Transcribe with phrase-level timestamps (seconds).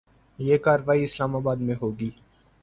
[0.39, 2.09] یہ کارروائی اسلام آباد میں ہو گی۔